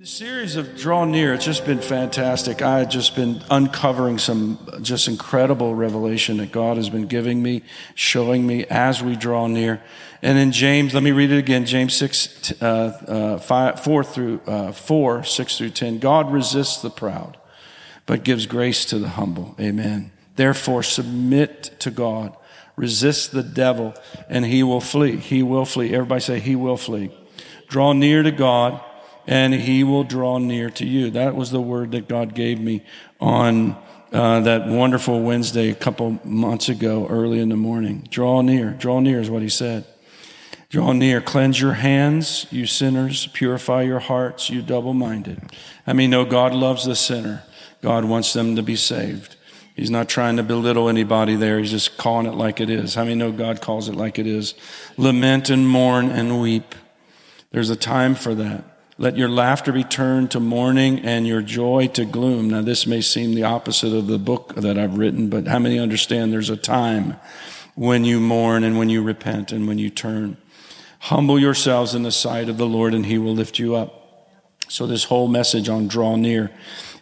[0.00, 2.62] The series of Draw Near, it's just been fantastic.
[2.62, 7.60] I have just been uncovering some just incredible revelation that God has been giving me,
[7.94, 9.82] showing me as we draw near.
[10.22, 14.40] And in James, let me read it again James 6, uh, uh, 5, 4 through
[14.46, 15.98] uh, 4, 6 through 10.
[15.98, 17.36] God resists the proud,
[18.06, 19.54] but gives grace to the humble.
[19.60, 20.12] Amen.
[20.36, 22.34] Therefore, submit to God,
[22.74, 23.92] resist the devil,
[24.30, 25.18] and he will flee.
[25.18, 25.92] He will flee.
[25.92, 27.10] Everybody say, He will flee.
[27.68, 28.80] Draw near to God
[29.26, 31.10] and he will draw near to you.
[31.10, 32.82] That was the word that God gave me
[33.20, 33.76] on
[34.12, 38.06] uh, that wonderful Wednesday a couple months ago, early in the morning.
[38.10, 38.70] Draw near.
[38.70, 39.84] Draw near is what he said.
[40.68, 41.20] Draw near.
[41.20, 43.26] Cleanse your hands, you sinners.
[43.28, 45.40] Purify your hearts, you double minded.
[45.86, 47.44] I mean, no, God loves the sinner.
[47.82, 49.36] God wants them to be saved.
[49.74, 51.58] He's not trying to belittle anybody there.
[51.58, 52.94] He's just calling it like it is.
[52.94, 54.54] How I many know God calls it like it is?
[54.96, 56.74] Lament and mourn and weep.
[57.50, 58.64] There's a time for that.
[59.00, 62.50] Let your laughter be turned to mourning and your joy to gloom.
[62.50, 65.78] Now, this may seem the opposite of the book that I've written, but how many
[65.78, 67.16] understand there's a time
[67.74, 70.36] when you mourn and when you repent and when you turn?
[70.98, 74.28] Humble yourselves in the sight of the Lord and he will lift you up.
[74.68, 76.50] So, this whole message on draw near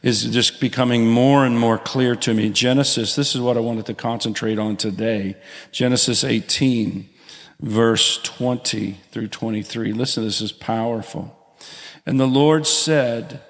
[0.00, 2.48] is just becoming more and more clear to me.
[2.50, 5.34] Genesis, this is what I wanted to concentrate on today.
[5.72, 7.08] Genesis 18,
[7.58, 9.92] verse 20 through 23.
[9.92, 11.34] Listen, this is powerful.
[12.08, 13.42] And the Lord said,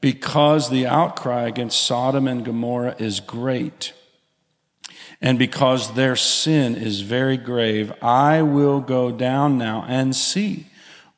[0.00, 3.92] Because the outcry against Sodom and Gomorrah is great,
[5.20, 10.68] and because their sin is very grave, I will go down now and see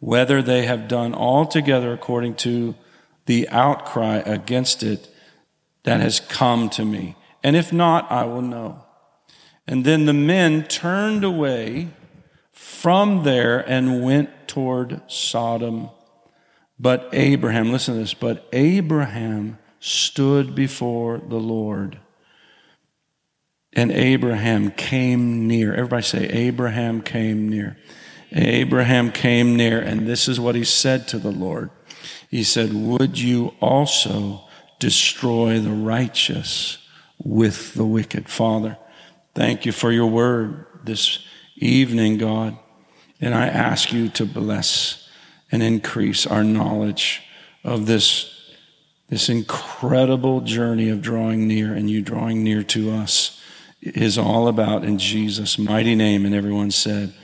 [0.01, 2.75] whether they have done altogether according to
[3.27, 5.09] the outcry against it
[5.85, 7.15] that has come to me.
[7.45, 8.85] And if not, I will know.
[9.69, 11.91] And then the men turned away
[12.51, 15.91] from there and went toward Sodom
[16.79, 21.99] but Abraham, listen to this, but Abraham stood before the Lord.
[23.75, 25.73] And Abraham came near.
[25.75, 27.77] Everybody say, Abraham came near.
[28.33, 31.71] Abraham came near, and this is what he said to the Lord.
[32.31, 34.45] He said, Would you also
[34.81, 36.79] destroy the righteous
[37.23, 38.29] with the wicked?
[38.29, 38.77] Father,
[39.35, 41.21] thank you for your word this
[41.57, 42.59] evening, God.
[43.21, 45.04] And I ask you to bless
[45.55, 47.23] and increase our knowledge
[47.63, 48.51] of this,
[49.09, 53.41] this incredible journey of drawing near and you drawing near to us
[53.81, 56.27] is all about in Jesus' mighty name.
[56.27, 57.15] And everyone said,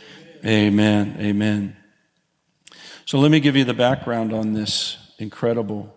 [0.47, 1.17] Amen.
[1.19, 1.77] Amen.
[3.05, 5.93] So let me give you the background on this incredible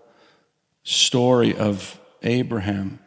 [0.82, 2.98] story of Abraham.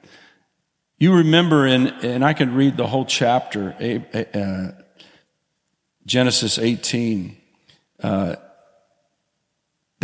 [0.98, 3.74] You remember, in, and I can read the whole chapter,
[4.14, 4.80] uh,
[6.06, 7.36] Genesis 18.
[8.00, 8.36] Uh,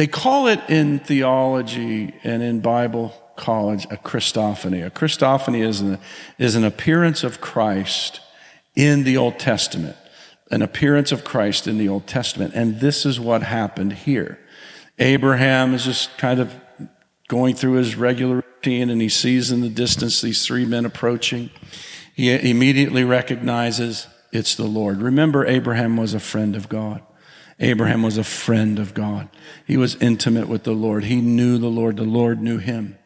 [0.02, 4.84] they call it in theology and in Bible college a Christophany.
[4.84, 6.00] A Christophany is an,
[6.38, 8.20] is an appearance of Christ
[8.74, 9.96] in the Old Testament,
[10.50, 12.52] an appearance of Christ in the Old Testament.
[12.52, 14.40] And this is what happened here.
[14.98, 16.52] Abraham is just kind of
[17.28, 21.48] going through his regular routine and he sees in the distance these three men approaching.
[22.12, 25.00] He immediately recognizes it's the Lord.
[25.00, 27.02] Remember, Abraham was a friend of God.
[27.62, 29.28] Abraham was a friend of God.
[29.66, 31.04] He was intimate with the Lord.
[31.04, 31.96] He knew the Lord.
[31.96, 32.98] The Lord knew him.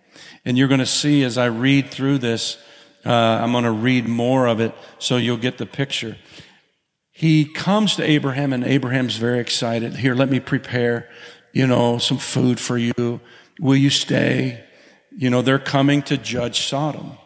[0.47, 2.57] And you're going to see as I read through this,
[3.05, 6.17] uh, I'm going to read more of it so you'll get the picture.
[7.13, 9.97] He comes to Abraham and Abraham's very excited.
[9.97, 11.09] Here, let me prepare,
[11.53, 13.21] you know, some food for you.
[13.61, 14.65] Will you stay?
[15.11, 17.19] You know, they're coming to judge Sodom.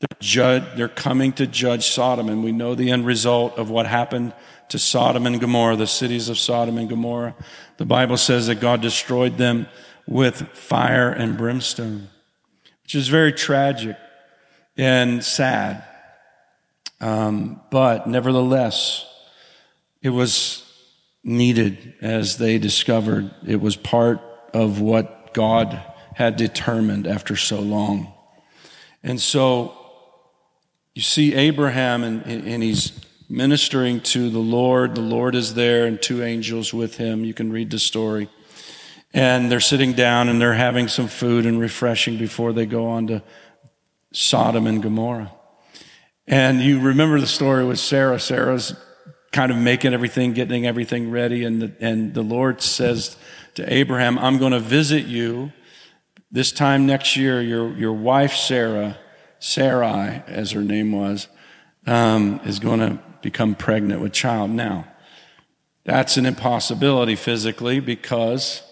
[0.00, 4.32] They're, they're coming to judge Sodom, and we know the end result of what happened
[4.70, 7.34] to Sodom and Gomorrah, the cities of Sodom and Gomorrah.
[7.76, 9.66] The Bible says that God destroyed them
[10.06, 12.08] with fire and brimstone,
[12.82, 13.96] which is very tragic
[14.76, 15.84] and sad.
[17.00, 19.06] Um, but nevertheless,
[20.02, 20.66] it was
[21.22, 24.20] needed as they discovered it was part
[24.54, 25.82] of what God
[26.14, 28.12] had determined after so long.
[29.02, 29.79] And so
[30.94, 32.92] you see Abraham, and, and he's
[33.28, 34.96] ministering to the Lord.
[34.96, 37.24] The Lord is there and two angels with him.
[37.24, 38.28] You can read the story.
[39.14, 43.06] And they're sitting down and they're having some food and refreshing before they go on
[43.08, 43.22] to
[44.12, 45.32] Sodom and Gomorrah.
[46.26, 48.20] And you remember the story with Sarah.
[48.20, 48.74] Sarah's
[49.32, 51.44] kind of making everything, getting everything ready.
[51.44, 53.16] And the, and the Lord says
[53.54, 55.52] to Abraham, I'm going to visit you
[56.30, 57.40] this time next year.
[57.42, 58.96] Your, your wife, Sarah,
[59.40, 61.26] Sarai, as her name was,
[61.86, 64.50] um, is going to become pregnant with child.
[64.50, 64.86] Now,
[65.84, 68.62] that's an impossibility physically because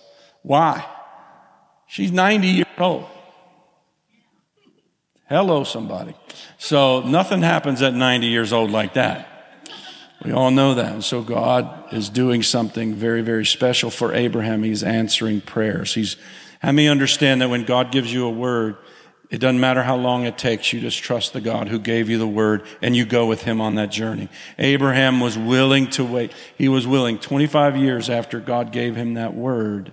[0.43, 0.87] Why?
[1.87, 3.07] She's 90 years old.
[5.29, 6.15] Hello, somebody.
[6.57, 9.29] So nothing happens at 90 years old like that.
[10.25, 10.93] We all know that.
[10.93, 14.63] And so God is doing something very, very special for Abraham.
[14.63, 15.95] He's answering prayers.
[15.95, 16.17] He's,
[16.61, 18.77] how many understand that when God gives you a word,
[19.31, 20.73] it doesn't matter how long it takes.
[20.73, 23.61] You just trust the God who gave you the word and you go with him
[23.61, 24.29] on that journey.
[24.59, 26.33] Abraham was willing to wait.
[26.57, 29.93] He was willing 25 years after God gave him that word.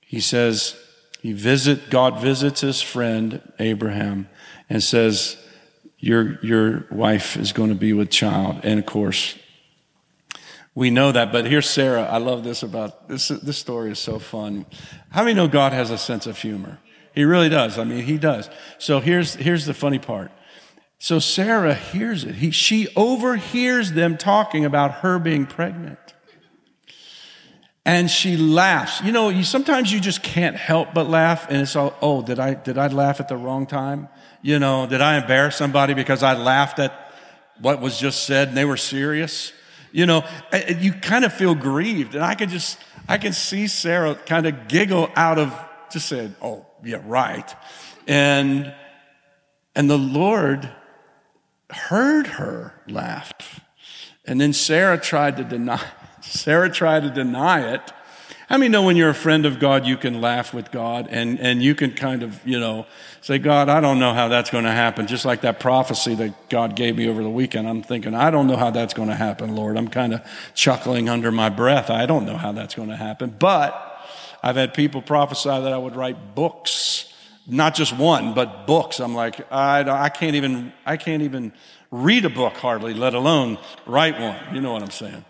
[0.00, 0.76] He says,
[1.22, 4.28] he visit, God visits his friend Abraham
[4.68, 5.38] and says,
[5.98, 8.60] your, your wife is going to be with child.
[8.64, 9.38] And of course,
[10.74, 12.02] we know that, but here's Sarah.
[12.02, 13.28] I love this about this.
[13.28, 14.66] This story is so fun.
[15.10, 16.78] How many know God has a sense of humor?
[17.14, 17.78] He really does.
[17.78, 18.48] I mean, he does.
[18.78, 20.30] So here's, here's the funny part.
[20.98, 22.36] So Sarah hears it.
[22.36, 25.98] He, she overhears them talking about her being pregnant.
[27.84, 29.02] And she laughs.
[29.02, 31.46] You know, you, sometimes you just can't help but laugh.
[31.50, 34.08] And it's all, oh, did I, did I laugh at the wrong time?
[34.40, 36.92] You know, did I embarrass somebody because I laughed at
[37.60, 39.52] what was just said and they were serious?
[39.90, 40.24] You know,
[40.78, 42.14] you kind of feel grieved.
[42.14, 42.78] And I can just,
[43.08, 45.52] I can see Sarah kind of giggle out of
[45.92, 47.54] just said, oh, yeah, right.
[48.06, 48.74] And,
[49.74, 50.70] and the Lord
[51.70, 53.60] heard her laugh.
[54.24, 55.80] And then Sarah tried to deny,
[56.20, 57.92] Sarah tried to deny it.
[58.48, 61.40] How many know when you're a friend of God, you can laugh with God and,
[61.40, 62.86] and you can kind of, you know,
[63.22, 65.06] say, God, I don't know how that's going to happen.
[65.06, 67.66] Just like that prophecy that God gave me over the weekend.
[67.66, 69.78] I'm thinking, I don't know how that's going to happen, Lord.
[69.78, 70.20] I'm kind of
[70.54, 71.88] chuckling under my breath.
[71.88, 73.34] I don't know how that's going to happen.
[73.38, 73.91] But
[74.42, 77.12] I've had people prophesy that I would write books,
[77.46, 78.98] not just one, but books.
[78.98, 81.52] I'm like, I, I can't even, I can't even
[81.90, 84.36] read a book hardly, let alone write one.
[84.54, 85.24] You know what I'm saying?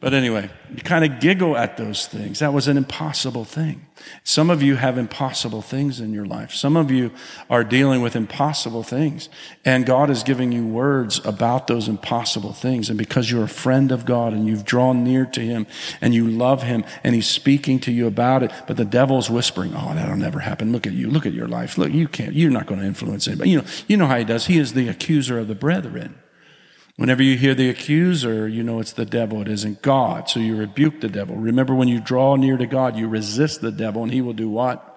[0.00, 2.38] But anyway, you kind of giggle at those things.
[2.38, 3.86] That was an impossible thing.
[4.24, 6.54] Some of you have impossible things in your life.
[6.54, 7.10] Some of you
[7.50, 9.28] are dealing with impossible things.
[9.62, 12.88] And God is giving you words about those impossible things.
[12.88, 15.66] And because you're a friend of God and you've drawn near to Him
[16.00, 19.74] and you love Him and He's speaking to you about it, but the devil's whispering,
[19.76, 20.72] Oh, that'll never happen.
[20.72, 21.10] Look at you.
[21.10, 21.76] Look at your life.
[21.76, 23.50] Look, you can't, you're not going to influence anybody.
[23.50, 24.46] You know, you know how He does.
[24.46, 26.19] He is the accuser of the brethren.
[27.00, 29.40] Whenever you hear the accuser, you know it's the devil.
[29.40, 30.28] It isn't God.
[30.28, 31.34] So you rebuke the devil.
[31.34, 34.50] Remember, when you draw near to God, you resist the devil, and he will do
[34.50, 34.89] what?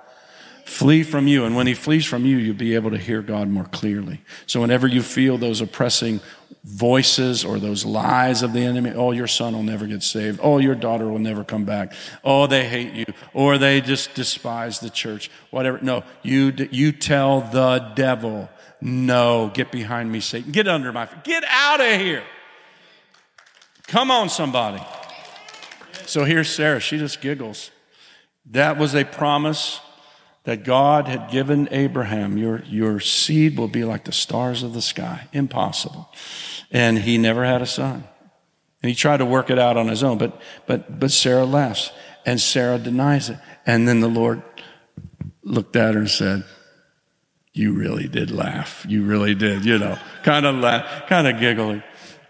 [0.65, 1.45] Flee from you.
[1.45, 4.21] And when he flees from you, you'll be able to hear God more clearly.
[4.45, 6.21] So whenever you feel those oppressing
[6.63, 10.39] voices or those lies of the enemy, oh, your son will never get saved.
[10.41, 11.93] Oh, your daughter will never come back.
[12.23, 13.05] Oh, they hate you.
[13.33, 15.29] Or they just despise the church.
[15.51, 15.79] Whatever.
[15.81, 18.49] No, you, you tell the devil
[18.85, 20.51] no, get behind me, Satan.
[20.51, 21.23] Get under my feet.
[21.23, 22.21] Get out of here.
[23.87, 24.83] Come on, somebody.
[26.05, 26.81] So here's Sarah.
[26.81, 27.71] She just giggles.
[28.51, 29.79] That was a promise
[30.43, 32.37] that God had given Abraham.
[32.37, 35.27] Your, your seed will be like the stars of the sky.
[35.31, 36.11] Impossible.
[36.71, 38.03] And he never had a son.
[38.81, 41.91] And he tried to work it out on his own, but, but, but Sarah laughs
[42.25, 43.37] and Sarah denies it.
[43.65, 44.43] And then the Lord
[45.43, 46.43] looked at her and said,
[47.53, 48.85] you really did laugh.
[48.89, 51.83] You really did, you know, kind of laugh, kind of giggling.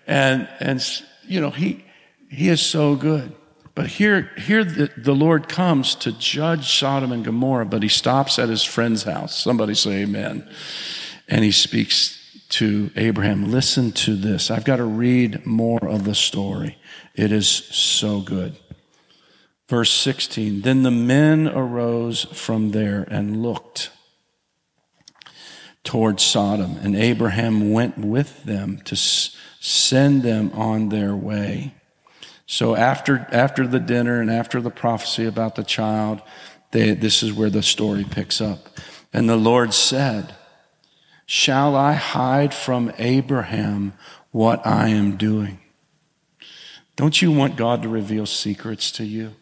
[0.05, 0.85] And, and,
[1.23, 1.85] you know, he,
[2.29, 3.33] he is so good.
[3.75, 8.37] But here, here the, the Lord comes to judge Sodom and Gomorrah, but he stops
[8.37, 9.35] at his friend's house.
[9.35, 10.47] Somebody say amen.
[11.27, 12.19] And he speaks
[12.49, 13.49] to Abraham.
[13.49, 14.51] Listen to this.
[14.51, 16.77] I've got to read more of the story.
[17.15, 18.57] It is so good.
[19.67, 23.89] Verse 16 Then the men arose from there and looked
[25.83, 31.73] towards Sodom, and Abraham went with them to send them on their way.
[32.53, 36.21] So after, after the dinner and after the prophecy about the child,
[36.69, 38.69] they, this is where the story picks up.
[39.11, 40.35] And the Lord said,
[41.25, 43.93] Shall I hide from Abraham
[44.29, 45.61] what I am doing?
[46.95, 49.33] Don't you want God to reveal secrets to you?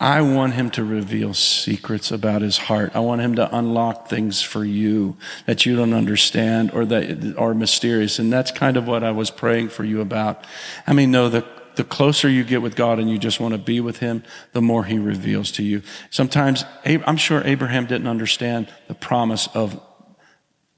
[0.00, 2.90] I want him to reveal secrets about his heart.
[2.96, 5.16] I want him to unlock things for you
[5.46, 8.18] that you don't understand or that are mysterious.
[8.18, 10.44] And that's kind of what I was praying for you about.
[10.88, 13.58] I mean, no, the, the closer you get with God and you just want to
[13.58, 15.82] be with him, the more he reveals to you.
[16.10, 19.80] Sometimes, I'm sure Abraham didn't understand the promise of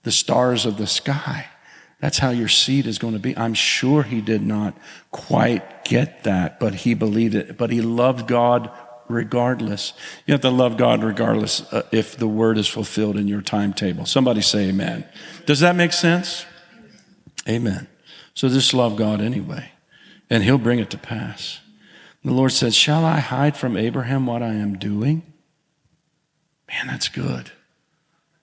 [0.02, 1.46] the stars of the sky.
[2.00, 3.36] That's how your seed is going to be.
[3.36, 4.76] I'm sure he did not
[5.10, 7.58] quite get that, but he believed it.
[7.58, 8.70] But he loved God
[9.08, 9.94] regardless.
[10.26, 14.06] You have to love God regardless uh, if the word is fulfilled in your timetable.
[14.06, 15.04] Somebody say amen.
[15.46, 16.44] Does that make sense?
[17.48, 17.88] Amen.
[18.34, 19.72] So just love God anyway,
[20.30, 21.60] and he'll bring it to pass.
[22.24, 25.22] The Lord said, Shall I hide from Abraham what I am doing?
[26.68, 27.52] Man, that's good.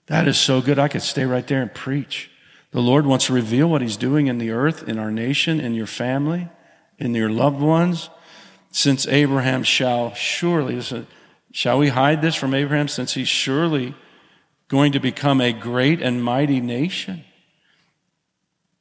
[0.07, 0.79] That is so good.
[0.79, 2.31] I could stay right there and preach.
[2.71, 5.73] The Lord wants to reveal what He's doing in the earth, in our nation, in
[5.73, 6.49] your family,
[6.97, 8.09] in your loved ones.
[8.71, 10.81] Since Abraham shall surely,
[11.51, 13.95] shall we hide this from Abraham since he's surely
[14.67, 17.23] going to become a great and mighty nation?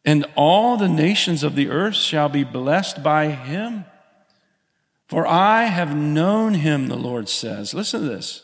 [0.04, 3.84] And all the nations of the earth shall be blessed by him.
[5.08, 7.74] For I have known him, the Lord says.
[7.74, 8.42] Listen to this.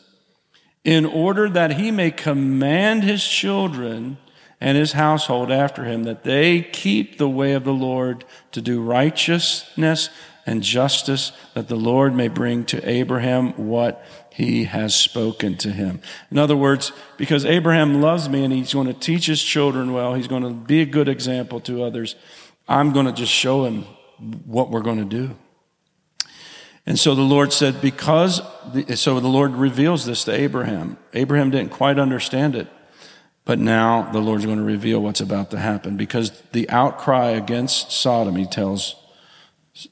[0.83, 4.17] In order that he may command his children
[4.59, 8.81] and his household after him, that they keep the way of the Lord to do
[8.81, 10.09] righteousness
[10.45, 16.01] and justice, that the Lord may bring to Abraham what he has spoken to him.
[16.31, 20.13] In other words, because Abraham loves me and he's going to teach his children well,
[20.13, 22.15] he's going to be a good example to others,
[22.67, 23.83] I'm going to just show him
[24.45, 25.35] what we're going to do.
[26.85, 28.41] And so the Lord said, because,
[28.73, 30.97] the, so the Lord reveals this to Abraham.
[31.13, 32.67] Abraham didn't quite understand it.
[33.43, 37.91] But now the Lord's going to reveal what's about to happen because the outcry against
[37.91, 38.95] Sodom, he tells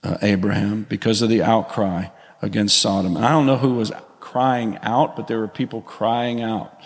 [0.04, 2.06] uh, Abraham, because of the outcry
[2.42, 3.16] against Sodom.
[3.16, 3.92] And I don't know who was
[4.32, 6.80] crying out, but there were people crying out.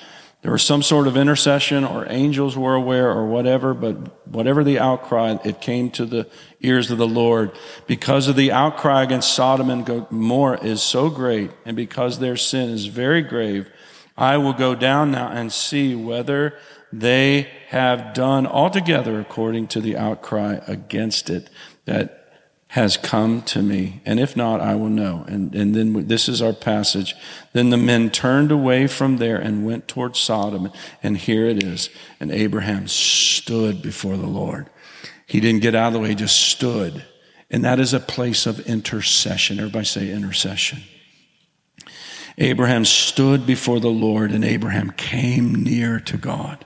[0.43, 4.79] There was some sort of intercession, or angels were aware, or whatever, but whatever the
[4.79, 6.27] outcry, it came to the
[6.61, 7.51] ears of the Lord.
[7.87, 12.69] Because of the outcry against Sodom and Gomorrah is so great, and because their sin
[12.69, 13.69] is very grave,
[14.17, 16.57] I will go down now and see whether
[16.91, 21.49] they have done altogether according to the outcry against it
[21.85, 22.22] that
[22.73, 24.01] has come to me.
[24.03, 25.25] And if not, I will know.
[25.27, 27.13] And, and then this is our passage.
[27.51, 30.71] Then the men turned away from there and went towards Sodom.
[31.03, 31.91] And here it is.
[32.19, 34.71] And Abraham stood before the Lord.
[35.27, 37.05] He didn't get out of the way, he just stood.
[37.51, 39.59] And that is a place of intercession.
[39.59, 40.79] Everybody say intercession.
[42.39, 46.65] Abraham stood before the Lord, and Abraham came near to God.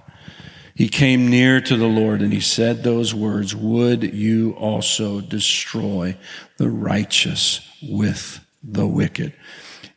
[0.78, 6.16] He came near to the Lord and he said those words Would you also destroy
[6.58, 9.34] the righteous with the wicked?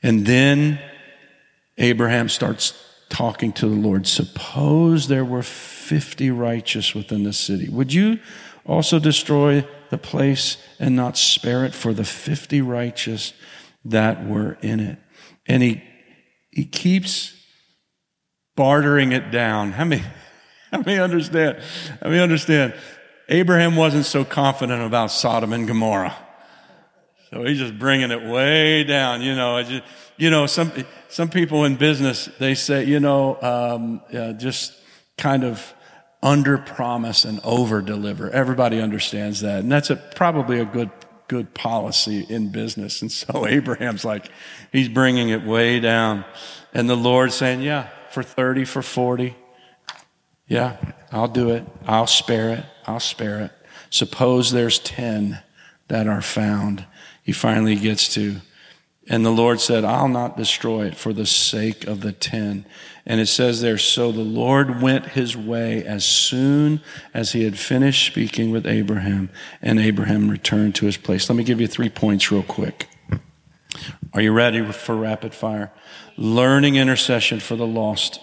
[0.03, 0.81] And then
[1.77, 2.73] Abraham starts
[3.11, 4.07] talking to the Lord.
[4.07, 7.69] Suppose there were 50 righteous within the city.
[7.69, 8.19] Would you
[8.65, 13.35] also destroy the place and not spare it for the 50 righteous
[13.85, 14.99] that were in it?
[15.47, 15.83] And he,
[16.51, 17.35] he keeps
[18.57, 19.73] bartering it down.
[19.73, 20.05] How many,
[20.73, 21.59] how many understand?
[22.03, 22.75] How many understand?
[23.29, 26.17] Abraham wasn't so confident about Sodom and Gomorrah.
[27.31, 29.23] So he's just bringing it way down.
[29.23, 29.85] You know, just,
[30.17, 30.73] you know, some,
[31.09, 34.77] some people in business, they say, you know, um, uh, just
[35.17, 35.73] kind of
[36.23, 38.31] under promise and over deliver.
[38.31, 39.61] Everybody understands that.
[39.61, 40.91] And that's a, probably a good
[41.31, 43.03] good policy in business.
[43.03, 44.29] And so Abraham's like,
[44.73, 46.25] he's bringing it way down.
[46.75, 49.37] And the Lord saying, yeah, for 30, for 40.
[50.51, 50.79] Yeah,
[51.13, 51.65] I'll do it.
[51.87, 52.65] I'll spare it.
[52.85, 53.53] I'll spare it.
[53.89, 55.41] Suppose there's 10
[55.87, 56.85] that are found.
[57.23, 58.39] He finally gets to,
[59.09, 62.67] and the Lord said, I'll not destroy it for the sake of the 10.
[63.07, 66.81] And it says there, so the Lord went his way as soon
[67.15, 69.31] as he had finished speaking with Abraham,
[69.63, 71.31] and Abraham returned to his place.
[71.31, 72.89] Let me give you three points real quick.
[74.13, 75.71] Are you ready for rapid fire?
[76.17, 78.19] Learning intercession for the lost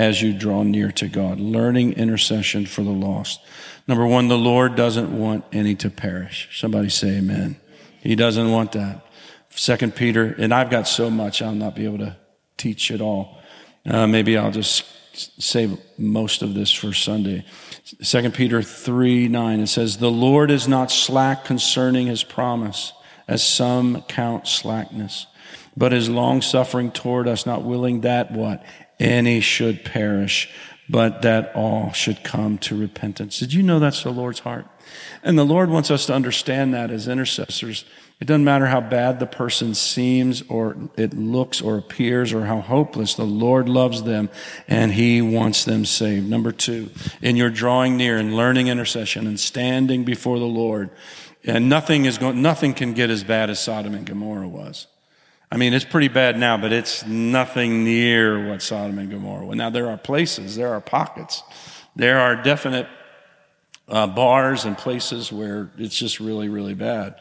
[0.00, 1.38] as you draw near to God.
[1.38, 3.38] Learning intercession for the lost.
[3.86, 6.48] Number one, the Lord doesn't want any to perish.
[6.58, 7.60] Somebody say amen.
[8.00, 9.04] He doesn't want that.
[9.50, 12.16] Second Peter, and I've got so much I'll not be able to
[12.56, 13.42] teach it all.
[13.84, 17.44] Uh, maybe I'll just save most of this for Sunday.
[18.00, 22.94] Second Peter 3 9, it says, The Lord is not slack concerning his promise,
[23.28, 25.26] as some count slackness,
[25.76, 28.64] but is long suffering toward us, not willing that what?
[29.00, 30.48] Any should perish,
[30.88, 33.40] but that all should come to repentance.
[33.40, 34.66] Did you know that's the Lord's heart?
[35.24, 37.84] And the Lord wants us to understand that as intercessors
[38.20, 42.60] it doesn't matter how bad the person seems or it looks or appears or how
[42.60, 43.14] hopeless.
[43.14, 44.28] The Lord loves them
[44.68, 46.28] and He wants them saved.
[46.28, 46.90] Number two,
[47.22, 50.90] in your drawing near and learning intercession and standing before the Lord,
[51.44, 54.86] and nothing is going, nothing can get as bad as Sodom and Gomorrah was.
[55.52, 59.56] I mean, it's pretty bad now, but it's nothing near what Sodom and Gomorrah was.
[59.56, 61.42] Now, there are places, there are pockets,
[61.96, 62.86] there are definite
[63.88, 67.16] uh, bars and places where it's just really, really bad.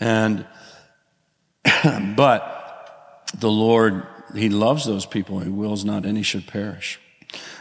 [0.00, 0.46] And,
[2.16, 5.38] but the Lord, He loves those people.
[5.38, 6.98] He wills not any should perish.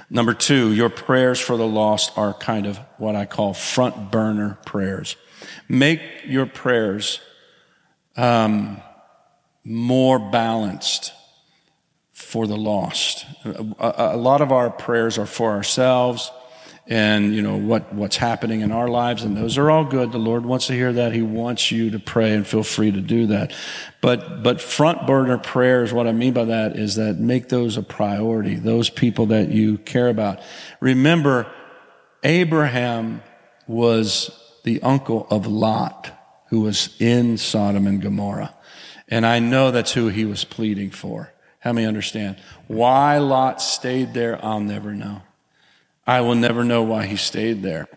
[0.10, 4.58] Number two, your prayers for the lost are kind of what I call front burner
[4.66, 5.16] prayers.
[5.68, 7.22] Make your prayers
[8.18, 8.82] um,
[9.70, 11.14] more balanced
[12.12, 13.28] for the lost.
[13.46, 16.32] A, a, lot of our prayers are for ourselves
[16.88, 20.12] and you know what what's happening in our lives and those are all good.
[20.12, 21.14] The lord wants to hear that.
[21.14, 23.54] He wants you to pray and feel free to do that.
[24.02, 27.84] But but front burner prayers what i mean by that is that make those a
[27.84, 30.40] priority those people that you care about.
[30.80, 31.46] Remember
[32.24, 33.22] abraham
[33.68, 34.32] was
[34.64, 36.12] the uncle of lot
[36.50, 38.56] who was in sodom and gomorrah
[39.10, 42.38] and i know that's who he was pleading for how many understand
[42.68, 45.22] why lot stayed there i'll never know
[46.10, 47.88] I will never know why he stayed there.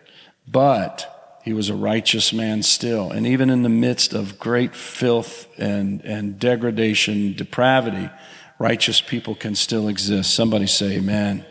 [0.47, 3.09] But he was a righteous man still.
[3.09, 8.11] And even in the midst of great filth and, and degradation, depravity,
[8.59, 10.31] righteous people can still exist.
[10.31, 11.43] Somebody say amen.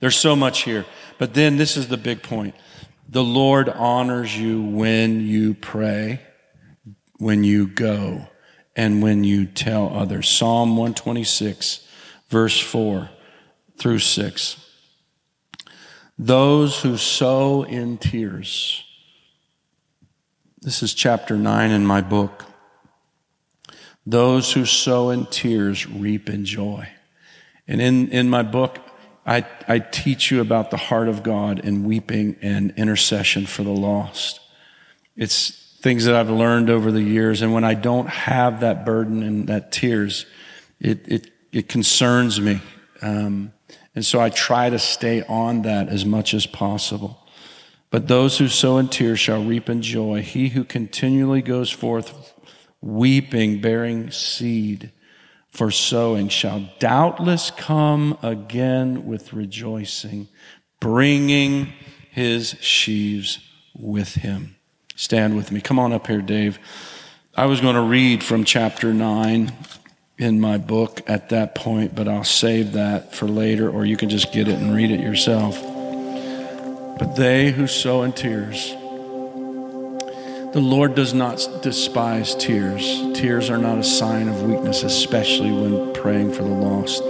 [0.00, 0.84] There's so much here.
[1.16, 2.54] But then this is the big point.
[3.08, 6.20] The Lord honors you when you pray,
[7.16, 8.26] when you go,
[8.76, 10.28] and when you tell others.
[10.28, 11.86] Psalm 126,
[12.28, 13.10] verse 4
[13.76, 14.66] through 6.
[16.18, 18.84] Those who sow in tears.
[20.60, 22.44] This is chapter 9 in my book.
[24.06, 26.88] Those who sow in tears reap in joy.
[27.66, 28.78] And in, in my book,
[29.24, 33.70] I, I teach you about the heart of God in weeping and intercession for the
[33.70, 34.40] lost.
[35.16, 37.42] It's things that I've learned over the years.
[37.42, 40.26] And when I don't have that burden and that tears,
[40.78, 42.60] it, it, it concerns me.
[43.00, 43.52] Um,
[43.94, 47.26] and so I try to stay on that as much as possible.
[47.90, 50.22] But those who sow in tears shall reap in joy.
[50.22, 52.34] He who continually goes forth
[52.80, 54.92] weeping, bearing seed
[55.50, 60.28] for sowing, shall doubtless come again with rejoicing,
[60.78, 61.72] bringing
[62.12, 63.40] his sheaves
[63.74, 64.56] with him.
[65.00, 65.62] Stand with me.
[65.62, 66.58] Come on up here, Dave.
[67.34, 69.50] I was going to read from chapter 9
[70.18, 74.10] in my book at that point, but I'll save that for later, or you can
[74.10, 75.58] just get it and read it yourself.
[76.98, 78.72] But they who sow in tears,
[80.52, 82.84] the Lord does not despise tears.
[83.14, 87.02] Tears are not a sign of weakness, especially when praying for the lost,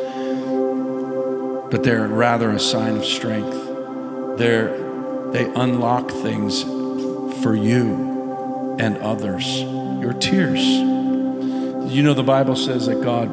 [1.72, 4.38] but they're rather a sign of strength.
[4.38, 4.78] They're,
[5.32, 6.62] they unlock things
[7.42, 9.60] for you and others.
[9.60, 10.90] Your tears
[11.90, 13.28] you know, the Bible says that God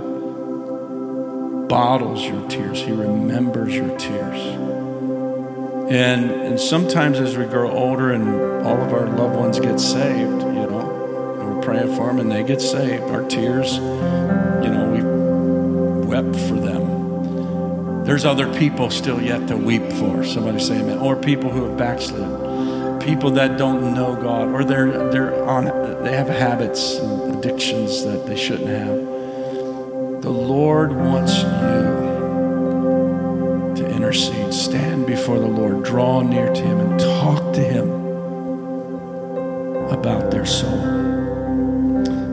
[1.69, 4.39] bottles your tears, He remembers your tears.
[5.91, 8.27] And, and sometimes as we grow older and
[8.65, 12.31] all of our loved ones get saved, you know, and we're praying for them and
[12.31, 15.03] they get saved, our tears, you know, we
[16.07, 18.05] wept for them.
[18.05, 20.23] There's other people still yet to weep for.
[20.25, 20.97] Somebody say amen.
[20.97, 22.46] Or people who have backslid.
[23.07, 25.63] People that don't know God, or they're they're on
[26.03, 30.21] they have habits and addictions that they shouldn't have.
[30.21, 31.47] The Lord wants you
[33.77, 37.89] to intercede, stand before the Lord, draw near to Him, and talk to Him
[39.89, 40.77] about their soul.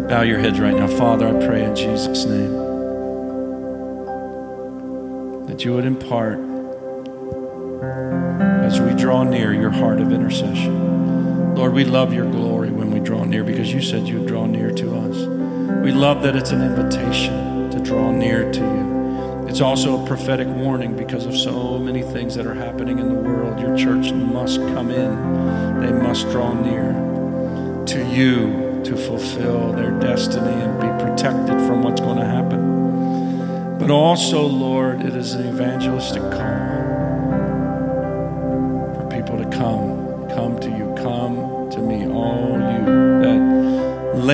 [0.09, 0.89] Bow your heads right now.
[0.89, 2.53] Father, I pray in Jesus' name
[5.47, 6.41] that you would impart,
[8.95, 11.55] draw near, your heart of intercession.
[11.55, 14.71] Lord, we love your glory when we draw near because you said you'd draw near
[14.71, 15.17] to us.
[15.85, 19.47] We love that it's an invitation to draw near to you.
[19.49, 23.15] It's also a prophetic warning because of so many things that are happening in the
[23.15, 23.61] world.
[23.61, 26.93] Your church must come in, they must draw near
[27.87, 33.79] to you to fulfill their destiny and be protected from what's going to happen.
[33.79, 36.64] But also, Lord, it is an evangelistic call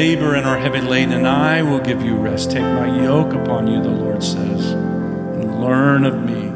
[0.01, 2.53] labor and are heavy laden, and I will give you rest.
[2.53, 6.49] Take my yoke upon you, the Lord says, and learn of me,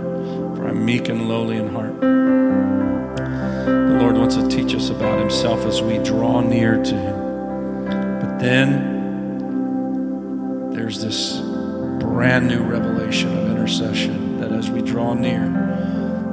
[0.57, 2.01] for I'm meek and lowly in heart.
[2.01, 7.85] The Lord wants to teach us about himself as we draw near to him.
[8.21, 8.69] But then
[10.73, 11.39] there's this
[12.01, 15.51] brand new revelation of intercession that as we draw near,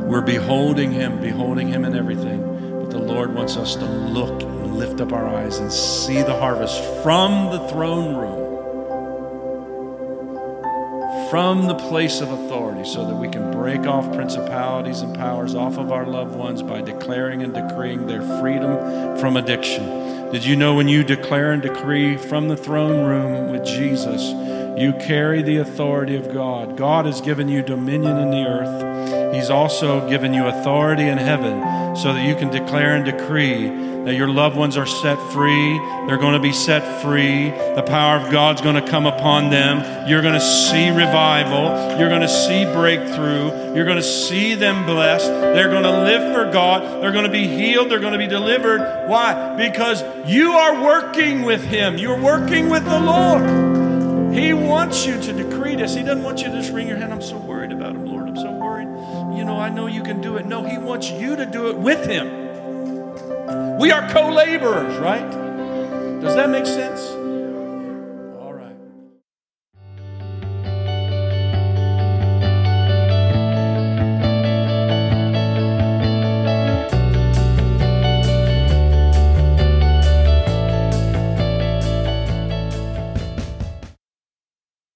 [0.08, 2.42] we're beholding him, beholding him in everything
[2.80, 4.51] But the Lord wants us to look
[4.82, 8.42] lift up our eyes and see the harvest from the throne room,
[11.30, 15.78] from the place of authority, so that we can break off principalities and powers off
[15.78, 20.32] of our loved ones by declaring and decreeing their freedom from addiction.
[20.32, 24.24] Did you know when you declare and decree from the throne room with Jesus,
[24.82, 26.76] you carry the authority of God?
[26.76, 28.91] God has given you dominion in the earth
[29.34, 34.16] He's also given you authority in heaven so that you can declare and decree that
[34.16, 35.78] your loved ones are set free.
[36.08, 37.52] They're going to be set free.
[37.76, 40.10] The power of God's going to come upon them.
[40.10, 42.00] You're going to see revival.
[42.00, 43.76] You're going to see breakthrough.
[43.76, 45.28] You're going to see them blessed.
[45.28, 47.04] They're going to live for God.
[47.04, 47.92] They're going to be healed.
[47.92, 49.08] They're going to be delivered.
[49.08, 49.56] Why?
[49.56, 51.98] Because you are working with Him.
[51.98, 54.34] You're working with the Lord.
[54.34, 55.94] He wants you to decree this.
[55.94, 57.14] He doesn't want you to just wring your hand.
[57.14, 57.61] I'm so worried
[59.42, 60.46] You know, I know you can do it.
[60.46, 62.28] No, He wants you to do it with Him.
[63.80, 65.32] We are co laborers, right?
[66.22, 67.21] Does that make sense?